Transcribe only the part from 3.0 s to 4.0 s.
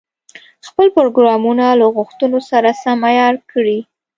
عیار کړي.